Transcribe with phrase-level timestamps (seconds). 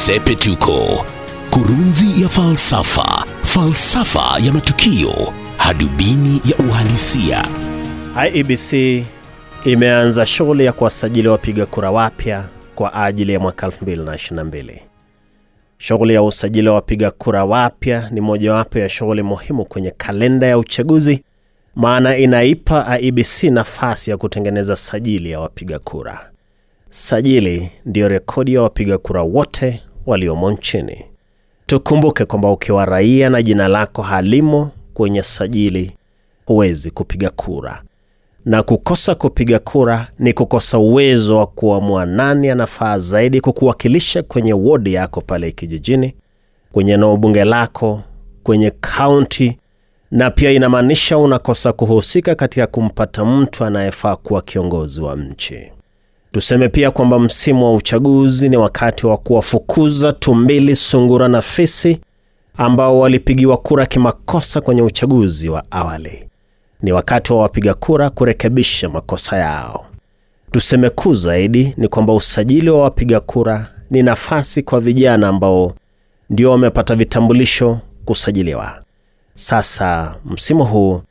[0.00, 1.04] Sepetuko,
[1.50, 7.44] kurunzi ya falsafa, falsafa ya matukio, hadubini ya uhalisia.
[8.26, 9.04] IEBC
[9.64, 12.44] imeanza shughuli ya kuwasajili wapiga kura wapya
[12.74, 14.80] kwa ajili ya mwaka 2022.
[15.78, 20.58] Shughuli ya usajili wa wapiga kura wapya ni mojawapo ya shughuli muhimu kwenye kalenda ya
[20.58, 21.22] uchaguzi,
[21.74, 26.30] maana inaipa IEBC nafasi ya kutengeneza sajili ya wapiga kura.
[26.90, 31.04] Sajili ndiyo rekodi ya wapiga kura wote waliomo nchini.
[31.66, 35.92] Tukumbuke kwamba ukiwa raia na jina lako halimo kwenye sajili,
[36.46, 37.82] huwezi kupiga kura,
[38.44, 44.94] na kukosa kupiga kura ni kukosa uwezo wa kuamua nani anafaa zaidi kukuwakilisha kwenye wodi
[44.94, 46.14] yako pale kijijini,
[46.72, 48.02] kwenye eneo bunge lako,
[48.42, 49.58] kwenye kaunti,
[50.10, 55.72] na pia inamaanisha unakosa kuhusika katika kumpata mtu anayefaa kuwa kiongozi wa nchi.
[56.32, 62.00] Tuseme pia kwamba msimu wa uchaguzi ni wakati wa kuwafukuza tumbili, sungura na fisi
[62.56, 66.24] ambao walipigiwa kura kimakosa kwenye uchaguzi wa awali.
[66.82, 69.86] Ni wakati wa wapiga kura kurekebisha makosa yao.
[70.50, 75.72] Tuseme kuu zaidi ni kwamba usajili wa wapiga kura ni nafasi kwa vijana ambao
[76.30, 78.82] ndio wamepata vitambulisho kusajiliwa.
[79.34, 81.02] Sasa msimu huu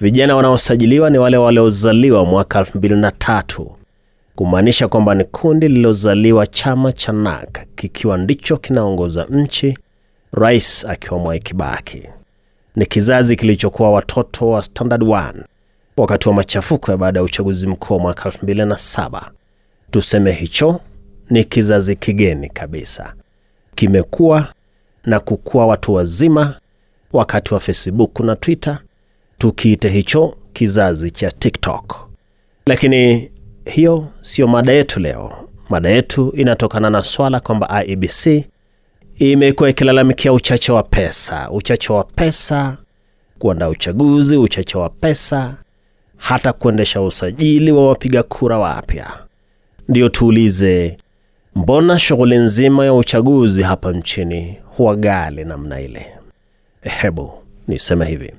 [0.00, 3.66] vijana wanaosajiliwa ni wale waliozaliwa mwaka 2003
[4.40, 9.78] kumaanisha kwamba ni kundi lililozaliwa chama cha NAK kikiwa ndicho kinaongoza nchi,
[10.32, 12.02] rais akiwa Mwai Kibaki.
[12.76, 15.44] Ni kizazi kilichokuwa watoto wa Standard 1
[15.96, 19.30] wakati wa machafuko ya baada ya uchaguzi mkuu wa mwaka 2007.
[19.90, 20.80] Tuseme hicho
[21.30, 23.14] ni kizazi kigeni kabisa,
[23.74, 24.52] kimekuwa
[25.04, 26.60] na kukuwa watu wazima
[27.12, 28.78] wakati wa Facebook na Twitter,
[29.38, 32.10] tukiite hicho kizazi cha TikTok.
[32.66, 33.29] Lakini
[33.64, 35.48] hiyo siyo mada yetu leo.
[35.68, 38.44] Mada yetu inatokana na swala kwamba IEBC
[39.18, 42.76] imekuwa ikilalamikia uchache wa pesa, uchache wa pesa
[43.38, 45.54] kuandaa uchaguzi, uchache wa pesa
[46.16, 49.10] hata kuendesha usajili wa wapiga kura wapya.
[49.88, 50.96] Ndiyo tuulize,
[51.56, 56.06] mbona shughuli nzima ya uchaguzi hapa nchini huwa ghali namna ile?
[56.82, 57.32] Hebu
[57.68, 58.32] niseme hivi.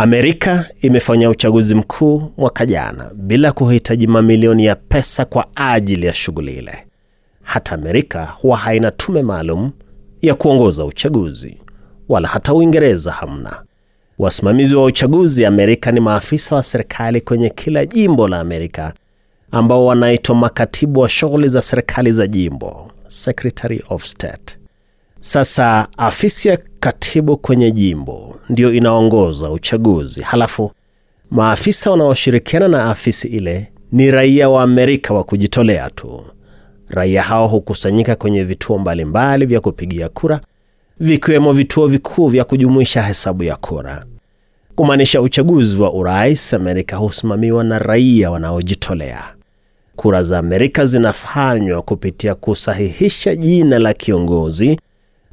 [0.00, 6.56] Amerika imefanya uchaguzi mkuu mwaka jana bila kuhitaji mamilioni ya pesa kwa ajili ya shughuli
[6.56, 6.86] ile.
[7.42, 9.70] Hata Amerika huwa haina tume maalum
[10.22, 11.58] ya kuongoza uchaguzi,
[12.08, 13.62] wala hata Uingereza hamna.
[14.18, 18.92] Wasimamizi wa uchaguzi Amerika ni maafisa wa serikali kwenye kila jimbo la Amerika
[19.50, 24.58] ambao wanaitwa makatibu wa shughuli za serikali za jimbo, Secretary of State.
[25.20, 30.70] Sasa afisi ya katibu kwenye jimbo ndio inaongoza uchaguzi, halafu
[31.30, 36.24] maafisa wanaoshirikiana na afisi ile ni raia wa Amerika wa kujitolea tu.
[36.88, 40.40] Raia hao hukusanyika kwenye vituo mbalimbali vya kupigia kura,
[41.00, 44.04] vikiwemo vituo vikuu vya kujumuisha hesabu ya kura.
[44.74, 49.24] Kumaanisha uchaguzi wa urais Amerika husimamiwa na raia wanaojitolea.
[49.96, 54.80] Kura za Amerika zinafanywa kupitia kusahihisha jina la kiongozi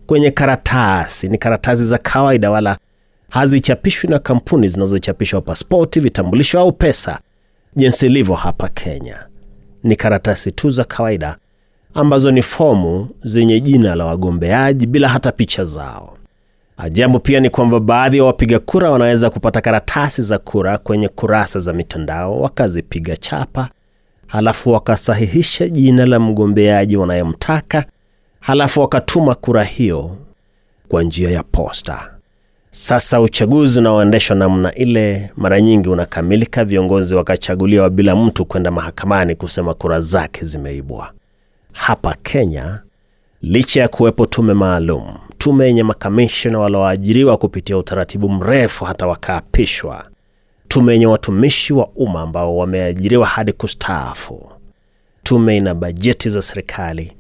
[0.08, 1.30] kwenye karatasi.
[1.30, 2.78] Ni karatasi za kawaida, wala
[3.30, 7.20] hazichapishwi na kampuni zinazochapishwa pasipoti, vitambulisho au pesa,
[7.76, 9.26] jinsi ilivyo hapa Kenya.
[9.84, 11.38] Ni karatasi tu za kawaida
[11.94, 16.18] ambazo ni fomu zenye jina la wagombeaji bila hata picha zao.
[16.78, 21.60] Ajabu pia ni kwamba baadhi ya wapiga kura wanaweza kupata karatasi za kura kwenye kurasa
[21.60, 23.70] za mitandao, wakazipiga chapa,
[24.28, 27.86] halafu wakasahihisha jina la mgombeaji wanayemtaka
[28.46, 30.16] halafu wakatuma kura hiyo
[30.88, 32.12] kwa njia ya posta.
[32.72, 39.74] Sasa uchaguzi unaoendeshwa namna ile mara nyingi unakamilika, viongozi wakachaguliwa bila mtu kwenda mahakamani kusema
[39.74, 41.12] kura zake zimeibwa.
[41.72, 42.82] Hapa Kenya,
[43.42, 45.04] licha ya kuwepo tume maalum,
[45.38, 50.06] tume yenye makamishna walioajiriwa kupitia utaratibu mrefu hata wakaapishwa,
[50.68, 54.52] tume yenye watumishi wa umma ambao wameajiriwa hadi kustaafu,
[55.24, 57.12] tume ina bajeti za serikali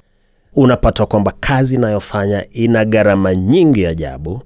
[0.55, 4.41] unapata kwamba kazi inayofanya ina gharama nyingi ajabu,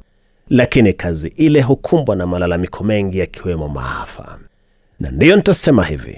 [0.49, 4.39] lakini kazi ile hukumbwa na malalamiko mengi yakiwemo maafa.
[4.99, 6.17] Na ndiyo nitasema hivi,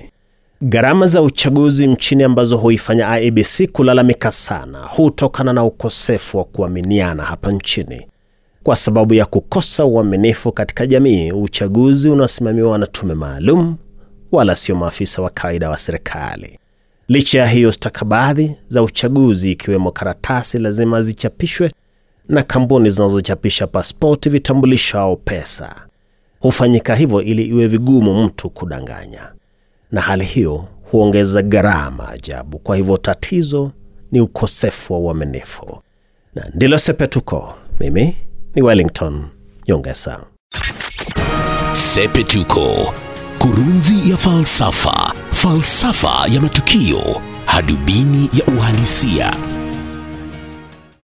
[0.61, 7.51] gharama za uchaguzi nchini ambazo huifanya IEBC kulalamika sana hutokana na ukosefu wa kuaminiana hapa
[7.51, 8.07] nchini.
[8.63, 13.75] Kwa sababu ya kukosa uaminifu katika jamii, uchaguzi unasimamiwa na tume maalum,
[14.31, 16.59] wala sio maafisa wa kawaida wa serikali.
[17.11, 21.71] Licha ya hiyo, stakabadhi za uchaguzi ikiwemo karatasi lazima zichapishwe
[22.29, 25.75] na kampuni zinazochapisha pasipoti, vitambulisho au pesa.
[26.39, 29.31] Hufanyika hivyo ili iwe vigumu mtu kudanganya,
[29.91, 32.59] na hali hiyo huongeza gharama ajabu.
[32.59, 33.71] Kwa hivyo tatizo
[34.11, 35.81] ni ukosefu wa uaminifu.
[36.35, 37.53] na ndilo Sepetuko.
[37.79, 38.17] Mimi
[38.55, 39.23] ni Wellington
[39.67, 40.19] Nyongesa.
[41.73, 42.93] Sepetuko,
[43.39, 49.33] kurunzi ya falsafa, falsafa ya matukio, hadubini ya uhalisia.